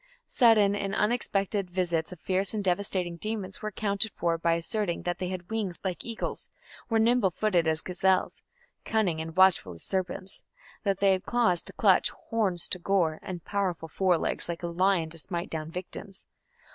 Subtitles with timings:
[0.25, 5.19] Sudden and unexpected visits of fierce and devastating demons were accounted for by asserting that
[5.19, 6.49] they had wings like eagles,
[6.89, 8.41] were nimble footed as gazelles,
[8.83, 10.43] cunning and watchful as serpents;
[10.81, 14.67] that they had claws to clutch, horns to gore, and powerful fore legs like a
[14.67, 16.25] lion to smite down victims.